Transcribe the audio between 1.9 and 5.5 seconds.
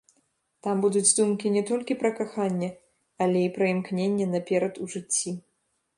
пра каханне, але і пра імкненне наперад у жыцці.